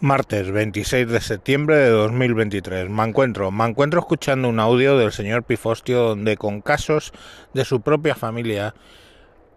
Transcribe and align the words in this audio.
Martes 0.00 0.50
26 0.50 1.08
de 1.08 1.20
septiembre 1.22 1.76
de 1.76 1.88
2023. 1.88 2.90
Me 2.90 3.02
encuentro, 3.02 3.50
me 3.50 3.64
encuentro 3.64 4.00
escuchando 4.00 4.50
un 4.50 4.60
audio 4.60 4.98
del 4.98 5.10
señor 5.10 5.42
Pifostio 5.44 6.02
donde 6.02 6.36
con 6.36 6.60
casos 6.60 7.14
de 7.54 7.64
su 7.64 7.80
propia 7.80 8.14
familia 8.14 8.74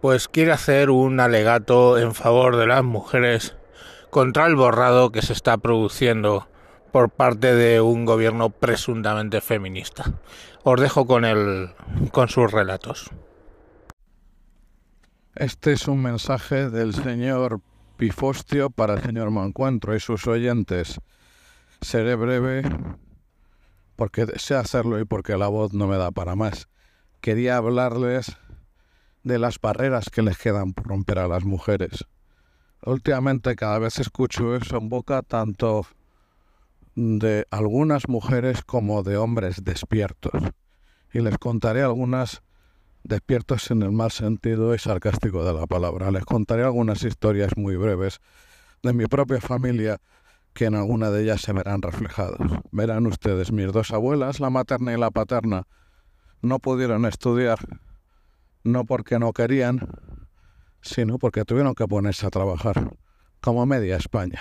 pues 0.00 0.28
quiere 0.28 0.52
hacer 0.52 0.88
un 0.88 1.20
alegato 1.20 1.98
en 1.98 2.14
favor 2.14 2.56
de 2.56 2.66
las 2.66 2.82
mujeres 2.82 3.54
contra 4.08 4.46
el 4.46 4.56
borrado 4.56 5.12
que 5.12 5.20
se 5.20 5.34
está 5.34 5.58
produciendo 5.58 6.48
por 6.90 7.10
parte 7.10 7.54
de 7.54 7.82
un 7.82 8.06
gobierno 8.06 8.48
presuntamente 8.48 9.42
feminista. 9.42 10.14
Os 10.62 10.80
dejo 10.80 11.06
con 11.06 11.26
el 11.26 11.74
con 12.12 12.30
sus 12.30 12.50
relatos. 12.50 13.10
Este 15.34 15.72
es 15.72 15.86
un 15.86 16.00
mensaje 16.00 16.70
del 16.70 16.94
señor 16.94 17.60
Pifostio 18.00 18.70
para 18.70 18.94
el 18.94 19.02
señor 19.02 19.30
Mancuentro 19.30 19.94
y 19.94 20.00
sus 20.00 20.26
oyentes. 20.26 21.02
Seré 21.82 22.14
breve 22.14 22.62
porque 23.94 24.24
sé 24.38 24.54
hacerlo 24.54 24.98
y 24.98 25.04
porque 25.04 25.36
la 25.36 25.48
voz 25.48 25.74
no 25.74 25.86
me 25.86 25.98
da 25.98 26.10
para 26.10 26.34
más. 26.34 26.70
Quería 27.20 27.58
hablarles 27.58 28.38
de 29.22 29.38
las 29.38 29.60
barreras 29.60 30.08
que 30.08 30.22
les 30.22 30.38
quedan 30.38 30.72
por 30.72 30.86
romper 30.86 31.18
a 31.18 31.28
las 31.28 31.44
mujeres. 31.44 32.06
Últimamente 32.86 33.54
cada 33.54 33.78
vez 33.78 33.98
escucho 33.98 34.56
eso 34.56 34.78
en 34.78 34.88
boca 34.88 35.20
tanto 35.20 35.86
de 36.94 37.46
algunas 37.50 38.08
mujeres 38.08 38.62
como 38.64 39.02
de 39.02 39.18
hombres 39.18 39.62
despiertos. 39.62 40.42
Y 41.12 41.20
les 41.20 41.36
contaré 41.36 41.82
algunas 41.82 42.42
despiertos 43.02 43.70
en 43.70 43.82
el 43.82 43.92
mal 43.92 44.10
sentido 44.10 44.74
y 44.74 44.78
sarcástico 44.78 45.44
de 45.44 45.52
la 45.52 45.66
palabra. 45.66 46.10
Les 46.10 46.24
contaré 46.24 46.64
algunas 46.64 47.02
historias 47.02 47.52
muy 47.56 47.76
breves 47.76 48.20
de 48.82 48.92
mi 48.92 49.06
propia 49.06 49.40
familia 49.40 50.00
que 50.52 50.66
en 50.66 50.74
alguna 50.74 51.10
de 51.10 51.22
ellas 51.22 51.42
se 51.42 51.52
verán 51.52 51.82
reflejadas. 51.82 52.38
Verán 52.72 53.06
ustedes, 53.06 53.52
mis 53.52 53.72
dos 53.72 53.92
abuelas, 53.92 54.40
la 54.40 54.50
materna 54.50 54.92
y 54.92 54.98
la 54.98 55.10
paterna, 55.10 55.66
no 56.42 56.58
pudieron 56.58 57.04
estudiar, 57.04 57.58
no 58.64 58.84
porque 58.84 59.18
no 59.18 59.32
querían, 59.32 59.80
sino 60.82 61.18
porque 61.18 61.44
tuvieron 61.44 61.74
que 61.74 61.86
ponerse 61.86 62.26
a 62.26 62.30
trabajar, 62.30 62.96
como 63.40 63.66
media 63.66 63.96
España, 63.96 64.40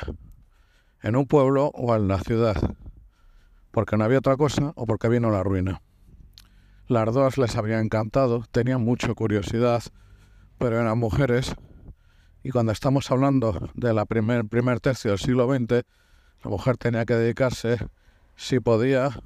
en 1.02 1.16
un 1.16 1.26
pueblo 1.26 1.68
o 1.74 1.96
en 1.96 2.08
la 2.08 2.20
ciudad, 2.20 2.76
porque 3.72 3.98
no 3.98 4.04
había 4.06 4.20
otra 4.20 4.38
cosa 4.38 4.74
o 4.76 4.86
porque 4.86 5.10
vino 5.10 5.30
la 5.30 5.44
ruina. 5.44 5.82
Las 6.90 7.14
dos 7.14 7.38
les 7.38 7.56
habría 7.56 7.80
encantado, 7.80 8.44
tenían 8.50 8.84
mucha 8.84 9.14
curiosidad, 9.14 9.84
pero 10.58 10.82
eran 10.82 10.98
mujeres. 10.98 11.54
Y 12.42 12.50
cuando 12.50 12.72
estamos 12.72 13.12
hablando 13.12 13.70
de 13.76 13.94
la 13.94 14.06
primer, 14.06 14.46
primer 14.46 14.80
tercio 14.80 15.12
del 15.12 15.20
siglo 15.20 15.46
XX, 15.46 15.86
la 16.44 16.50
mujer 16.50 16.78
tenía 16.78 17.06
que 17.06 17.14
dedicarse, 17.14 17.78
si 18.36 18.60
podía, 18.60 19.22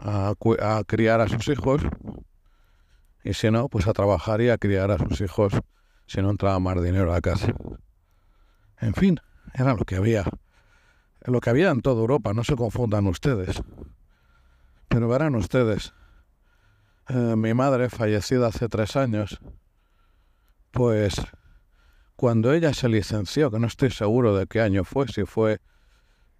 a, 0.00 0.34
a 0.60 0.84
criar 0.84 1.20
a 1.20 1.28
sus 1.28 1.46
hijos, 1.46 1.82
y 3.22 3.34
si 3.34 3.48
no, 3.52 3.68
pues 3.68 3.86
a 3.86 3.92
trabajar 3.92 4.40
y 4.40 4.48
a 4.48 4.58
criar 4.58 4.90
a 4.90 4.98
sus 4.98 5.20
hijos 5.20 5.52
si 6.08 6.20
no 6.20 6.30
entraba 6.30 6.58
más 6.58 6.82
dinero 6.82 7.14
a 7.14 7.20
casa. 7.20 7.54
En 8.80 8.94
fin, 8.94 9.20
era 9.54 9.74
lo 9.74 9.84
que 9.84 9.94
había. 9.94 10.24
Lo 11.26 11.40
que 11.40 11.48
había 11.50 11.70
en 11.70 11.80
toda 11.80 12.00
Europa, 12.00 12.34
no 12.34 12.42
se 12.42 12.56
confundan 12.56 13.06
ustedes. 13.06 13.62
Pero 14.88 15.06
verán 15.06 15.36
ustedes, 15.36 15.94
eh, 17.08 17.36
mi 17.36 17.54
madre, 17.54 17.88
fallecida 17.88 18.48
hace 18.48 18.68
tres 18.68 18.96
años, 18.96 19.40
pues 20.72 21.14
cuando 22.16 22.52
ella 22.52 22.72
se 22.72 22.88
licenció, 22.88 23.50
que 23.50 23.58
no 23.58 23.66
estoy 23.66 23.90
seguro 23.90 24.36
de 24.36 24.46
qué 24.46 24.60
año 24.60 24.84
fue, 24.84 25.06
si 25.08 25.24
fue, 25.24 25.60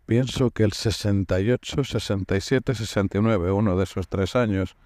pienso 0.06 0.50
que 0.50 0.64
el 0.64 0.72
68, 0.72 1.84
67, 1.84 2.75
69, 2.75 3.53
uno 3.53 3.77
de 3.77 3.84
esos 3.84 4.09
tres 4.09 4.34
años, 4.34 4.77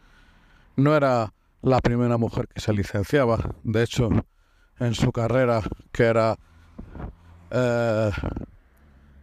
no 0.76 0.96
era 0.96 1.32
la 1.62 1.80
primera 1.80 2.16
mujer 2.16 2.48
que 2.48 2.60
se 2.60 2.72
licenciaba. 2.72 3.54
De 3.62 3.82
hecho, 3.82 4.10
en 4.78 4.94
su 4.94 5.12
carrera, 5.12 5.62
que 5.92 6.04
era 6.04 6.36
eh, 7.50 8.10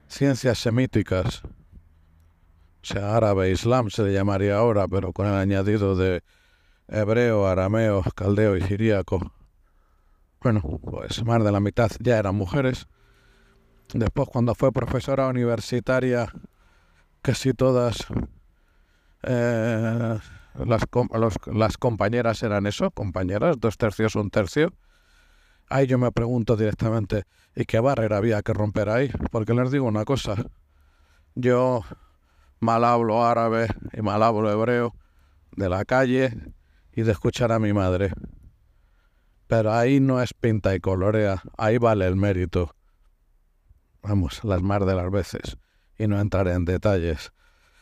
ciencias 0.07 0.57
semíticas, 0.59 1.41
o 1.43 2.85
sea, 2.85 3.17
árabe, 3.17 3.51
islam 3.51 3.89
se 3.89 4.03
le 4.03 4.13
llamaría 4.13 4.55
ahora, 4.55 4.87
pero 4.87 5.11
con 5.11 5.27
el 5.27 5.33
añadido 5.33 5.95
de 5.95 6.23
hebreo, 6.87 7.47
arameo, 7.47 8.03
caldeo 8.15 8.55
y 8.55 8.61
siríaco. 8.61 9.31
Bueno, 10.41 10.61
pues 10.61 11.23
más 11.25 11.43
de 11.43 11.51
la 11.51 11.59
mitad 11.59 11.91
ya 11.99 12.17
eran 12.17 12.35
mujeres. 12.35 12.87
Después, 13.93 14.29
cuando 14.29 14.55
fue 14.55 14.71
profesora 14.71 15.27
universitaria, 15.27 16.31
casi 17.21 17.53
todas 17.53 18.05
eh, 19.23 20.19
las, 20.65 20.83
las 21.45 21.77
compañeras 21.77 22.43
eran 22.43 22.67
eso, 22.67 22.91
compañeras, 22.91 23.57
dos 23.59 23.77
tercios, 23.77 24.15
un 24.15 24.29
tercio. 24.29 24.73
Ahí 25.69 25.87
yo 25.87 25.97
me 25.97 26.11
pregunto 26.11 26.55
directamente, 26.55 27.23
¿y 27.55 27.65
qué 27.65 27.79
barrera 27.79 28.17
había 28.17 28.41
que 28.41 28.53
romper 28.53 28.89
ahí? 28.89 29.11
Porque 29.31 29.53
les 29.53 29.71
digo 29.71 29.85
una 29.85 30.05
cosa, 30.05 30.35
yo 31.35 31.81
mal 32.59 32.85
hablo 32.85 33.25
árabe 33.25 33.67
y 33.93 34.01
mal 34.01 34.23
hablo 34.23 34.49
hebreo 34.49 34.95
de 35.55 35.69
la 35.69 35.83
calle 35.83 36.53
y 36.97 37.03
de 37.03 37.11
escuchar 37.11 37.51
a 37.51 37.59
mi 37.59 37.73
madre. 37.73 38.11
Pero 39.45 39.71
ahí 39.71 39.99
no 39.99 40.19
es 40.19 40.33
pinta 40.33 40.73
y 40.73 40.79
colorea, 40.79 41.43
ahí 41.55 41.77
vale 41.77 42.07
el 42.07 42.15
mérito. 42.15 42.75
Vamos, 44.01 44.43
las 44.43 44.63
más 44.63 44.83
de 44.83 44.95
las 44.95 45.11
veces, 45.11 45.57
y 45.99 46.07
no 46.07 46.19
entraré 46.19 46.53
en 46.53 46.65
detalles. 46.65 47.33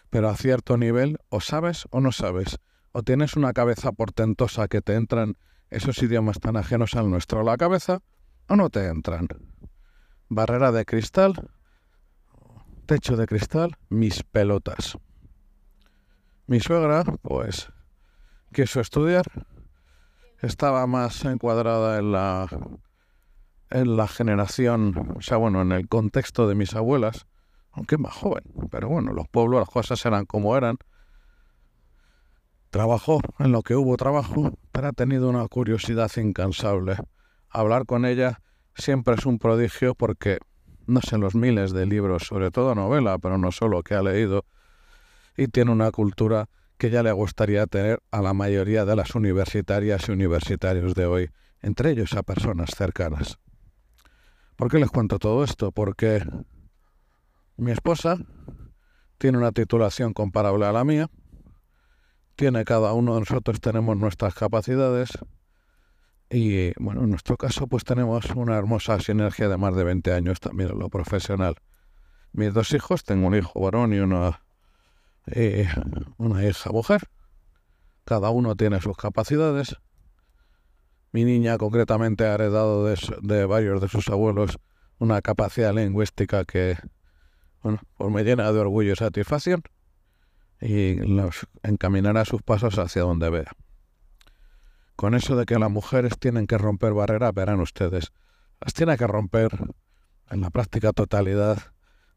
Pero 0.09 0.27
a 0.27 0.35
cierto 0.35 0.75
nivel, 0.75 1.17
o 1.29 1.39
sabes 1.39 1.87
o 1.91 2.01
no 2.01 2.11
sabes, 2.11 2.59
o 2.91 3.03
tienes 3.03 3.37
una 3.37 3.53
cabeza 3.53 3.93
portentosa 3.93 4.67
que 4.67 4.81
te 4.81 4.95
entran 4.95 5.37
esos 5.69 6.03
idiomas 6.03 6.41
tan 6.41 6.57
ajenos 6.57 6.93
al 6.95 7.09
nuestro 7.09 7.39
a 7.39 7.43
la 7.45 7.55
cabeza, 7.55 8.01
o 8.49 8.57
no 8.57 8.69
te 8.69 8.85
entran. 8.85 9.29
Barrera 10.27 10.73
de 10.73 10.83
cristal, 10.83 11.51
techo 12.85 13.15
de 13.15 13.27
cristal, 13.27 13.77
mis 13.87 14.23
pelotas. 14.23 14.97
Mi 16.47 16.59
suegra, 16.59 17.05
pues, 17.21 17.69
quiso 18.55 18.79
estudiar, 18.79 19.25
estaba 20.39 20.87
más 20.87 21.25
encuadrada 21.25 21.99
en 21.99 22.13
la 22.13 22.47
en 23.69 23.97
la 23.97 24.07
generación, 24.07 25.13
o 25.17 25.21
sea, 25.21 25.35
bueno, 25.35 25.61
en 25.61 25.73
el 25.73 25.89
contexto 25.89 26.47
de 26.47 26.55
mis 26.55 26.73
abuelas, 26.73 27.27
aunque 27.73 27.97
más 27.97 28.13
joven, 28.13 28.43
pero 28.71 28.87
bueno, 28.87 29.11
los 29.11 29.27
pueblos, 29.27 29.59
las 29.59 29.69
cosas 29.69 30.05
eran 30.05 30.25
como 30.25 30.55
eran. 30.55 30.77
Trabajó 32.69 33.19
en 33.39 33.51
lo 33.51 33.61
que 33.61 33.75
hubo 33.75 33.97
trabajo, 33.97 34.57
pero 34.71 34.87
ha 34.87 34.93
tenido 34.93 35.29
una 35.29 35.45
curiosidad 35.49 36.09
incansable. 36.15 36.95
Hablar 37.49 37.85
con 37.85 38.05
ella 38.05 38.41
siempre 38.73 39.15
es 39.15 39.25
un 39.25 39.37
prodigio 39.37 39.95
porque 39.95 40.37
no 40.87 41.01
sé 41.01 41.17
los 41.17 41.35
miles 41.35 41.73
de 41.73 41.85
libros, 41.85 42.23
sobre 42.27 42.51
todo 42.51 42.73
novela, 42.73 43.17
pero 43.17 43.37
no 43.37 43.51
solo 43.51 43.83
que 43.83 43.95
ha 43.95 44.01
leído, 44.01 44.45
y 45.35 45.49
tiene 45.49 45.71
una 45.71 45.91
cultura 45.91 46.47
que 46.77 46.89
ya 46.89 47.03
le 47.03 47.11
gustaría 47.11 47.67
tener 47.67 48.01
a 48.11 48.21
la 48.21 48.33
mayoría 48.33 48.85
de 48.85 48.95
las 48.95 49.15
universitarias 49.15 50.07
y 50.07 50.11
universitarios 50.11 50.93
de 50.93 51.05
hoy, 51.05 51.29
entre 51.61 51.91
ellos 51.91 52.13
a 52.13 52.23
personas 52.23 52.71
cercanas. 52.75 53.39
¿Por 54.55 54.69
qué 54.69 54.79
les 54.79 54.89
cuento 54.89 55.19
todo 55.19 55.43
esto? 55.43 55.71
Porque 55.71 56.25
mi 57.57 57.71
esposa 57.71 58.17
tiene 59.17 59.37
una 59.37 59.51
titulación 59.51 60.13
comparable 60.13 60.65
a 60.65 60.71
la 60.71 60.83
mía, 60.83 61.09
tiene 62.35 62.65
cada 62.65 62.93
uno 62.93 63.13
de 63.13 63.21
nosotros 63.21 63.61
tenemos 63.61 63.97
nuestras 63.97 64.33
capacidades 64.33 65.09
y 66.29 66.73
bueno, 66.81 67.03
en 67.03 67.11
nuestro 67.11 67.37
caso 67.37 67.67
pues 67.67 67.83
tenemos 67.83 68.29
una 68.35 68.57
hermosa 68.57 68.99
sinergia 68.99 69.47
de 69.47 69.57
más 69.57 69.75
de 69.75 69.83
20 69.83 70.11
años 70.11 70.39
también 70.39 70.71
en 70.71 70.79
lo 70.79 70.89
profesional. 70.89 71.55
Mis 72.33 72.53
dos 72.53 72.73
hijos, 72.73 73.03
tengo 73.05 73.27
un 73.27 73.35
hijo 73.35 73.61
varón 73.61 73.93
y 73.93 73.99
una 73.99 74.41
eh, 75.27 75.67
una 76.17 76.45
hija 76.45 76.71
mujer. 76.71 77.01
Cada 78.03 78.29
uno 78.29 78.55
tiene 78.55 78.81
sus 78.81 78.97
capacidades. 78.97 79.75
Mi 81.11 81.23
niña 81.23 81.57
concretamente 81.57 82.25
ha 82.25 82.35
heredado 82.35 82.85
de, 82.85 83.45
varios 83.45 83.81
de 83.81 83.87
sus 83.87 84.09
abuelos 84.09 84.59
una 84.99 85.21
capacidad 85.21 85.73
lingüística 85.73 86.45
que 86.45 86.77
bueno, 87.61 87.79
pues 87.97 88.11
me 88.11 88.23
llena 88.23 88.51
de 88.51 88.59
orgullo 88.59 88.93
y 88.93 88.95
satisfacción 88.95 89.63
y 90.61 90.95
los 90.95 91.47
encaminará 91.63 92.25
sus 92.25 92.41
pasos 92.41 92.77
hacia 92.77 93.01
donde 93.01 93.29
vea. 93.29 93.51
Con 94.95 95.15
eso 95.15 95.35
de 95.35 95.45
que 95.45 95.59
las 95.59 95.71
mujeres 95.71 96.17
tienen 96.19 96.47
que 96.47 96.57
romper 96.57 96.93
barreras, 96.93 97.33
verán 97.33 97.59
ustedes, 97.59 98.13
las 98.61 98.73
tiene 98.73 98.97
que 98.97 99.07
romper 99.07 99.51
en 100.29 100.41
la 100.41 100.49
práctica 100.49 100.93
totalidad 100.93 101.73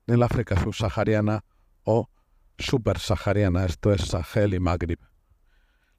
del 0.07 0.23
África 0.23 0.61
subsahariana 0.63 1.45
o 1.83 2.09
sahariana, 2.99 3.65
esto 3.65 3.93
es 3.93 4.03
Sahel 4.03 4.55
y 4.55 4.61
Maghrib. 4.61 4.99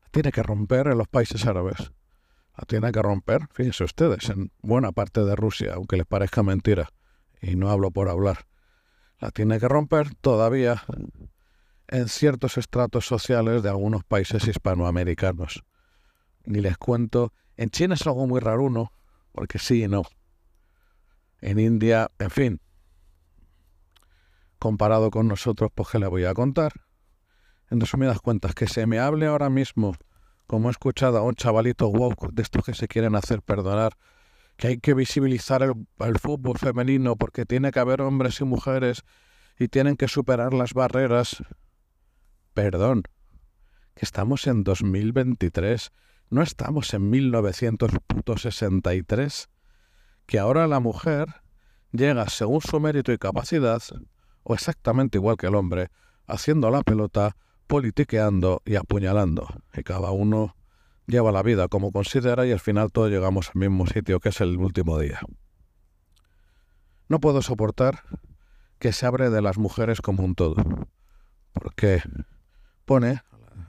La 0.02 0.10
tiene 0.12 0.32
que 0.32 0.44
romper 0.44 0.88
en 0.88 0.98
los 0.98 1.08
países 1.08 1.46
árabes. 1.46 1.92
La 2.58 2.66
tiene 2.66 2.92
que 2.92 3.02
romper, 3.02 3.48
fíjense 3.52 3.84
ustedes, 3.84 4.30
en 4.30 4.52
buena 4.62 4.92
parte 4.92 5.24
de 5.24 5.36
Rusia, 5.36 5.74
aunque 5.76 5.98
les 5.98 6.06
parezca 6.06 6.44
mentira, 6.44 6.90
y 7.42 7.56
no 7.56 7.70
hablo 7.70 7.92
por 7.92 8.10
hablar. 8.10 8.46
la 9.20 9.32
tiene 9.32 9.60
que 9.60 9.68
romper 9.68 10.16
todavía 10.16 10.84
en 11.88 12.08
ciertos 12.08 12.58
estratos 12.58 13.06
sociales 13.06 13.64
de 13.64 13.70
algunos 13.70 14.04
países 14.04 14.48
hispanoamericanos. 14.48 15.64
Ni 16.46 16.62
les 16.62 16.78
cuento, 16.78 17.34
en 17.58 17.70
China 17.70 17.96
es 17.96 18.06
algo 18.08 18.28
muy 18.28 18.40
raro 18.40 18.64
uno, 18.64 18.92
porque 19.32 19.60
sí 19.60 19.84
y 19.84 19.88
no. 19.88 20.04
En 21.42 21.60
India, 21.60 22.12
en 22.20 22.30
fin, 22.30 22.62
comparado 24.60 25.10
con 25.10 25.28
nosotros, 25.28 25.72
pues 25.74 25.94
le 25.96 26.08
voy 26.08 26.26
a 26.26 26.34
contar. 26.34 26.74
En 27.70 27.80
resumidas 27.80 28.20
cuentas, 28.20 28.54
que 28.54 28.68
se 28.68 28.86
me 28.86 29.00
hable 29.00 29.28
ahora 29.28 29.50
mismo, 29.50 29.96
como 30.48 30.70
he 30.70 30.72
escuchado 30.72 31.18
a 31.18 31.22
un 31.22 31.36
chavalito 31.36 31.88
woke 31.88 32.32
de 32.32 32.42
estos 32.42 32.64
que 32.64 32.74
se 32.74 32.88
quieren 32.88 33.16
hacer 33.16 33.42
perdonar, 33.42 33.94
que 34.58 34.68
hay 34.68 34.80
que 34.80 34.94
visibilizar 34.94 35.64
el, 35.64 35.74
el, 36.00 36.20
fútbol 36.20 36.58
femenino 36.58 37.16
porque 37.16 37.46
tiene 37.46 37.72
que 37.72 37.80
haber 37.80 38.02
hombres 38.02 38.42
y 38.42 38.44
mujeres 38.44 39.04
y 39.58 39.70
tienen 39.70 39.96
que 39.96 40.08
superar 40.08 40.54
las 40.54 40.74
barreras. 40.74 41.44
Perdón, 42.54 43.04
que 43.96 44.06
estamos 44.06 44.48
en 44.48 44.64
2023, 44.64 45.92
no 46.30 46.42
estamos 46.42 46.94
en 46.94 47.10
1963, 47.10 49.50
que 50.26 50.40
ahora 50.40 50.68
la 50.68 50.80
mujer 50.80 51.28
llega 51.92 52.30
según 52.30 52.62
su 52.62 52.80
mérito 52.80 53.12
y 53.12 53.18
capacidad 53.18 53.82
o 54.50 54.56
exactamente 54.56 55.20
igual 55.20 55.38
que 55.38 55.46
el 55.46 55.54
hombre, 55.54 55.92
haciendo 56.26 56.72
la 56.72 56.82
pelota, 56.82 57.38
politiqueando 57.68 58.64
y 58.66 58.78
apuñalando. 58.78 59.48
Y 59.76 59.84
cada 59.84 60.10
uno 60.10 60.56
lleva 61.06 61.32
la 61.32 61.44
vida 61.44 61.68
como 61.68 61.92
considera 61.92 62.48
y 62.48 62.52
al 62.52 62.60
final 62.60 62.92
todos 62.92 63.12
llegamos 63.12 63.50
al 63.50 63.60
mismo 63.60 63.86
sitio 63.86 64.20
que 64.20 64.30
es 64.30 64.42
el 64.42 64.58
último 64.58 64.98
día. 64.98 65.20
No 67.10 67.20
puedo 67.20 67.44
soportar 67.44 68.02
que 68.80 68.92
se 68.92 69.06
abre 69.06 69.30
de 69.30 69.44
las 69.44 69.60
mujeres 69.60 70.02
como 70.02 70.24
un 70.24 70.34
todo, 70.34 70.56
porque 71.54 72.02
pone 72.86 73.22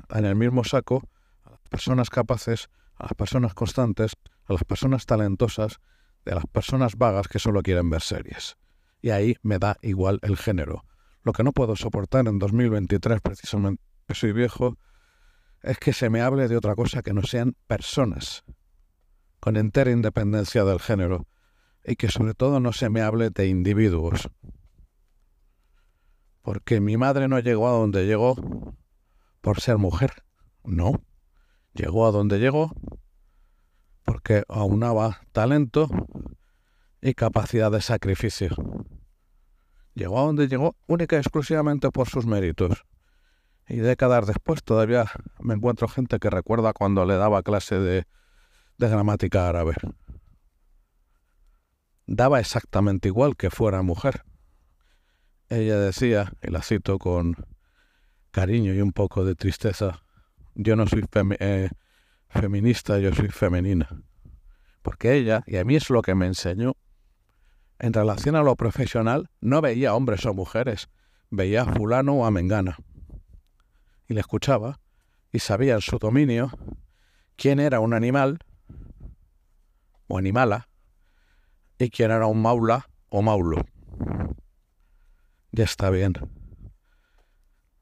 en 0.09 0.25
el 0.25 0.35
mismo 0.35 0.65
saco 0.65 1.03
a 1.45 1.51
las 1.51 1.61
personas 1.69 2.09
capaces, 2.09 2.71
a 2.97 3.05
las 3.05 3.15
personas 3.15 3.53
constantes, 3.53 4.13
a 4.47 4.55
las 4.55 4.65
personas 4.65 5.05
talentosas, 5.05 5.79
de 6.25 6.37
las 6.37 6.47
personas 6.47 6.97
vagas 6.97 7.29
que 7.29 7.39
solo 7.39 7.63
quieren 7.63 7.91
ver 7.91 8.01
series 8.01 8.57
y 9.01 9.11
ahí 9.11 9.37
me 9.43 9.59
da 9.59 9.77
igual 9.83 10.19
el 10.23 10.37
género. 10.37 10.85
Lo 11.23 11.33
que 11.33 11.43
no 11.43 11.53
puedo 11.53 11.77
soportar 11.77 12.27
en 12.29 12.39
2023, 12.39 13.21
precisamente 13.21 13.83
que 14.07 14.15
soy 14.15 14.33
viejo, 14.33 14.79
es 15.63 15.79
que 15.79 15.93
se 15.93 16.11
me 16.11 16.21
hable 16.21 16.49
de 16.49 16.57
otra 16.57 16.75
cosa 16.75 17.03
que 17.03 17.13
no 17.13 17.23
sean 17.23 17.55
personas, 17.67 18.45
con 19.41 19.57
entera 19.57 19.91
independencia 19.91 20.65
del 20.65 20.81
género, 20.81 21.27
y 21.85 21.97
que 21.97 22.09
sobre 22.09 22.35
todo 22.35 22.61
no 22.61 22.73
se 22.73 22.91
me 22.91 23.03
hable 23.03 23.31
de 23.31 23.47
individuos. 23.47 24.31
Porque 26.43 26.81
mi 26.81 26.97
madre 26.97 27.29
no 27.29 27.39
llegó 27.39 27.69
a 27.69 27.73
donde 27.73 28.07
llegó 28.07 28.37
por 29.41 29.61
ser 29.61 29.79
mujer, 29.79 30.25
no. 30.65 31.03
Llegó 31.75 32.07
a 32.07 32.11
donde 32.11 32.39
llegó 32.39 32.73
porque 34.11 34.43
aunaba 34.49 35.21
talento 35.31 35.89
y 37.03 37.15
capacidad 37.15 37.71
de 37.71 37.81
sacrificio. 37.81 38.51
Llegó 39.95 40.21
a 40.21 40.25
donde 40.25 40.49
llegó 40.49 40.77
única 40.87 41.17
y 41.17 41.19
exclusivamente 41.19 41.91
por 41.91 42.09
sus 42.09 42.27
méritos. 42.27 42.85
Y 43.69 43.77
décadas 43.77 44.27
después 44.27 44.63
todavía 44.63 45.07
me 45.39 45.55
encuentro 45.55 45.89
gente 45.89 46.19
que 46.19 46.31
recuerda 46.31 46.73
cuando 46.73 47.05
le 47.05 47.17
daba 47.17 47.43
clase 47.43 47.79
de, 47.79 48.07
de 48.79 48.89
gramática 48.89 49.49
árabe. 49.49 49.75
Daba 52.07 52.41
exactamente 52.41 53.09
igual 53.09 53.37
que 53.37 53.51
fuera 53.51 53.83
mujer. 53.83 54.25
Ella 55.49 55.79
decía, 55.79 56.33
y 56.43 56.51
la 56.51 56.63
cito 56.63 56.99
con 56.99 57.37
cariño 58.31 58.75
y 58.75 58.81
un 58.81 58.93
poco 58.93 59.25
de 59.25 59.35
tristeza, 59.35 60.03
yo 60.55 60.77
no 60.77 60.87
soy 60.87 61.05
eh, 61.41 61.71
feminista, 62.29 62.99
yo 62.99 63.13
soy 63.13 63.29
femenina. 63.29 63.89
Porque 64.83 65.15
ella, 65.15 65.43
y 65.47 65.57
a 65.57 65.65
mí 65.65 65.77
es 65.77 65.91
lo 65.91 66.03
que 66.03 66.15
me 66.15 66.27
enseñó, 66.27 66.75
en 67.81 67.95
relación 67.95 68.37
a 68.37 68.43
lo 68.43 68.57
profesional, 68.57 69.31
no 69.41 69.63
veía 69.63 69.95
hombres 69.95 70.27
o 70.27 70.35
mujeres, 70.35 70.91
veía 71.31 71.63
a 71.63 71.73
fulano 71.73 72.15
o 72.15 72.27
a 72.27 72.31
mengana. 72.31 72.77
Y 74.07 74.15
le 74.15 74.21
escuchaba 74.21 74.81
y 75.33 75.39
sabía 75.39 75.75
en 75.75 75.81
su 75.81 75.99
dominio 75.99 76.51
quién 77.37 77.59
era 77.59 77.81
un 77.81 77.95
animal 77.95 78.41
o 80.09 80.19
animala 80.19 80.69
y 81.79 81.89
quién 81.89 82.11
era 82.11 82.27
un 82.27 82.43
maula 82.43 82.91
o 83.09 83.23
maulo. 83.23 83.65
Ya 85.53 85.65
está 85.65 85.89
bien. 85.89 86.13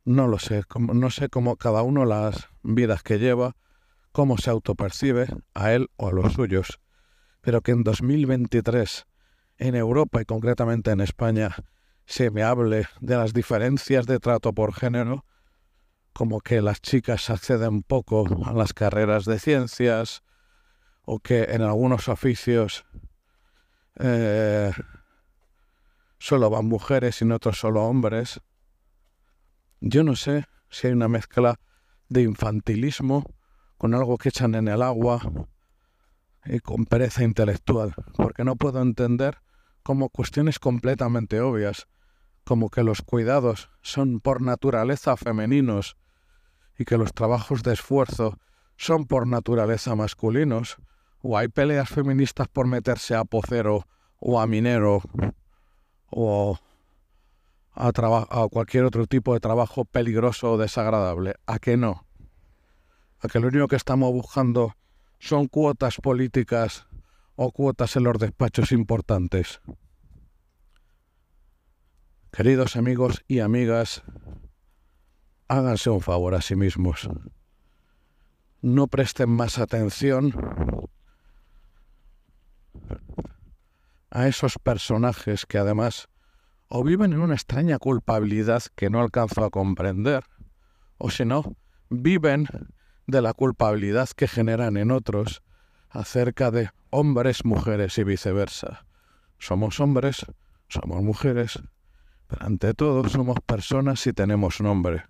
No 0.04 0.28
lo 0.28 0.38
sé, 0.38 0.62
no 0.78 1.10
sé 1.10 1.28
cómo 1.28 1.56
cada 1.56 1.82
uno 1.82 2.04
las 2.04 2.48
vidas 2.62 3.02
que 3.02 3.18
lleva, 3.18 3.56
cómo 4.12 4.38
se 4.38 4.50
autopercibe 4.50 5.26
a 5.54 5.72
él 5.72 5.90
o 5.96 6.08
a 6.08 6.12
los 6.12 6.34
suyos, 6.34 6.80
pero 7.40 7.62
que 7.62 7.72
en 7.72 7.82
2023 7.82 9.07
en 9.58 9.74
Europa 9.74 10.22
y 10.22 10.24
concretamente 10.24 10.90
en 10.90 11.00
España 11.00 11.54
se 12.06 12.30
me 12.30 12.42
hable 12.42 12.86
de 13.00 13.16
las 13.16 13.34
diferencias 13.34 14.06
de 14.06 14.18
trato 14.18 14.52
por 14.52 14.72
género, 14.72 15.26
como 16.12 16.40
que 16.40 16.62
las 16.62 16.80
chicas 16.80 17.28
acceden 17.28 17.82
poco 17.82 18.26
a 18.46 18.52
las 18.52 18.72
carreras 18.72 19.24
de 19.24 19.38
ciencias 19.38 20.22
o 21.04 21.18
que 21.18 21.44
en 21.44 21.62
algunos 21.62 22.08
oficios 22.08 22.86
eh, 23.96 24.72
solo 26.18 26.50
van 26.50 26.66
mujeres 26.66 27.20
y 27.20 27.24
en 27.24 27.32
otros 27.32 27.58
solo 27.58 27.84
hombres. 27.84 28.40
Yo 29.80 30.02
no 30.02 30.16
sé 30.16 30.46
si 30.70 30.86
hay 30.86 30.92
una 30.92 31.08
mezcla 31.08 31.60
de 32.08 32.22
infantilismo 32.22 33.24
con 33.76 33.94
algo 33.94 34.18
que 34.18 34.30
echan 34.30 34.54
en 34.54 34.68
el 34.68 34.82
agua 34.82 35.20
y 36.44 36.60
con 36.60 36.86
pereza 36.86 37.22
intelectual, 37.22 37.94
porque 38.16 38.44
no 38.44 38.56
puedo 38.56 38.80
entender 38.80 39.38
como 39.88 40.10
cuestiones 40.10 40.58
completamente 40.58 41.40
obvias, 41.40 41.88
como 42.44 42.68
que 42.68 42.82
los 42.82 43.00
cuidados 43.00 43.70
son 43.80 44.20
por 44.20 44.42
naturaleza 44.42 45.16
femeninos 45.16 45.96
y 46.78 46.84
que 46.84 46.98
los 46.98 47.14
trabajos 47.14 47.62
de 47.62 47.72
esfuerzo 47.72 48.38
son 48.76 49.06
por 49.06 49.26
naturaleza 49.26 49.94
masculinos, 49.94 50.76
o 51.22 51.38
hay 51.38 51.48
peleas 51.48 51.88
feministas 51.88 52.48
por 52.48 52.66
meterse 52.66 53.14
a 53.14 53.24
pocero 53.24 53.86
o 54.18 54.38
a 54.42 54.46
minero 54.46 55.00
o 56.10 56.58
a, 57.72 57.88
a 57.88 58.48
cualquier 58.50 58.84
otro 58.84 59.06
tipo 59.06 59.32
de 59.32 59.40
trabajo 59.40 59.86
peligroso 59.86 60.52
o 60.52 60.58
desagradable. 60.58 61.36
¿A 61.46 61.58
qué 61.58 61.78
no? 61.78 62.04
A 63.20 63.28
que 63.28 63.40
lo 63.40 63.48
único 63.48 63.68
que 63.68 63.76
estamos 63.76 64.12
buscando 64.12 64.74
son 65.18 65.46
cuotas 65.48 65.96
políticas 65.96 66.87
o 67.40 67.52
cuotas 67.52 67.94
en 67.94 68.02
los 68.02 68.18
despachos 68.18 68.72
importantes. 68.72 69.60
Queridos 72.32 72.74
amigos 72.74 73.22
y 73.28 73.38
amigas, 73.38 74.02
háganse 75.46 75.88
un 75.88 76.00
favor 76.00 76.34
a 76.34 76.42
sí 76.42 76.56
mismos. 76.56 77.08
No 78.60 78.88
presten 78.88 79.30
más 79.30 79.60
atención 79.60 80.32
a 84.10 84.26
esos 84.26 84.58
personajes 84.58 85.46
que 85.46 85.58
además 85.58 86.08
o 86.66 86.82
viven 86.82 87.12
en 87.12 87.20
una 87.20 87.34
extraña 87.34 87.78
culpabilidad 87.78 88.64
que 88.74 88.90
no 88.90 89.00
alcanzo 89.00 89.44
a 89.44 89.50
comprender, 89.50 90.24
o 90.96 91.08
si 91.08 91.24
no, 91.24 91.54
viven 91.88 92.48
de 93.06 93.22
la 93.22 93.32
culpabilidad 93.32 94.08
que 94.08 94.26
generan 94.26 94.76
en 94.76 94.90
otros 94.90 95.44
acerca 95.90 96.50
de 96.50 96.70
hombres, 96.90 97.44
mujeres 97.44 97.98
y 97.98 98.04
viceversa. 98.04 98.86
Somos 99.38 99.80
hombres, 99.80 100.26
somos 100.68 101.02
mujeres, 101.02 101.60
pero 102.26 102.46
ante 102.46 102.74
todo 102.74 103.08
somos 103.08 103.38
personas 103.44 104.06
y 104.06 104.12
tenemos 104.12 104.60
nombre. 104.60 105.04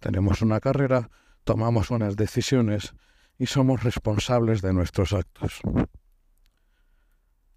Tenemos 0.00 0.42
una 0.42 0.60
carrera, 0.60 1.10
tomamos 1.44 1.90
unas 1.90 2.16
decisiones 2.16 2.94
y 3.38 3.46
somos 3.46 3.82
responsables 3.82 4.62
de 4.62 4.72
nuestros 4.72 5.12
actos. 5.12 5.60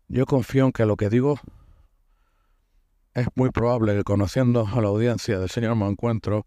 Yo 0.08 0.26
confío 0.26 0.66
en 0.66 0.72
que 0.72 0.86
lo 0.86 0.96
que 0.96 1.10
digo 1.10 1.40
es 3.14 3.28
muy 3.36 3.50
probable 3.50 3.96
que 3.96 4.04
conociendo 4.04 4.68
a 4.68 4.82
la 4.82 4.90
audiencia 4.90 5.40
del 5.40 5.50
señor 5.50 5.76
Mancuentro, 5.76 6.46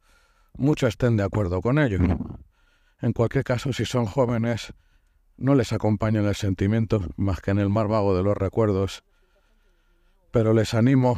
muchos 0.54 0.90
estén 0.90 1.16
de 1.16 1.24
acuerdo 1.24 1.60
con 1.60 1.78
ello. 1.78 1.98
En 3.00 3.12
cualquier 3.12 3.44
caso, 3.44 3.72
si 3.72 3.84
son 3.84 4.06
jóvenes, 4.06 4.72
no 5.38 5.54
les 5.54 5.72
acompaño 5.72 6.20
en 6.20 6.26
el 6.26 6.34
sentimiento 6.34 7.00
más 7.16 7.40
que 7.40 7.52
en 7.52 7.58
el 7.58 7.70
mar 7.70 7.88
vago 7.88 8.16
de 8.16 8.22
los 8.22 8.36
recuerdos, 8.36 9.04
pero 10.30 10.52
les 10.52 10.74
animo 10.74 11.16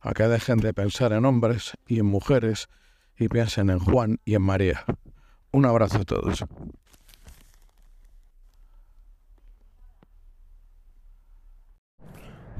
a 0.00 0.12
que 0.12 0.24
dejen 0.24 0.58
de 0.58 0.74
pensar 0.74 1.12
en 1.12 1.24
hombres 1.24 1.76
y 1.86 2.00
en 2.00 2.06
mujeres 2.06 2.68
y 3.16 3.28
piensen 3.28 3.70
en 3.70 3.78
Juan 3.78 4.18
y 4.24 4.34
en 4.34 4.42
María. 4.42 4.84
Un 5.52 5.66
abrazo 5.66 5.98
a 5.98 6.04
todos. 6.04 6.44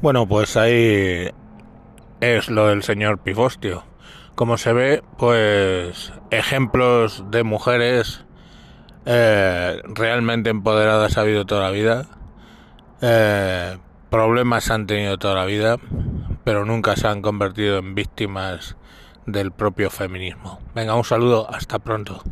Bueno, 0.01 0.29
pues 0.29 0.57
ahí 0.57 1.31
es 2.21 2.49
lo 2.49 2.69
del 2.69 2.83
señor 2.83 3.19
Pifostio. 3.19 3.85
Como 4.35 4.57
se 4.57 4.73
ve, 4.73 5.03
pues 5.17 6.13
ejemplos 6.31 7.25
de 7.31 7.43
mujeres 7.43 8.25
eh, 9.11 9.81
realmente 9.87 10.51
empoderadas 10.51 11.17
ha 11.17 11.23
habido 11.23 11.47
toda 11.47 11.63
la 11.63 11.71
vida. 11.71 12.07
Eh, 13.01 13.79
problemas 14.11 14.71
han 14.71 14.87
tenido 14.87 15.17
toda 15.17 15.35
la 15.35 15.47
vida, 15.47 15.79
pero 16.45 16.67
nunca 16.67 16.95
se 16.95 17.09
han 17.09 17.23
convertido 17.23 17.79
en 17.79 17.95
víctimas 17.95 18.77
del 19.25 19.51
propio 19.51 19.89
feminismo. 19.89 20.61
Venga, 20.75 20.95
un 20.95 21.05
saludo, 21.05 21.49
hasta 21.51 21.79
pronto. 21.79 22.23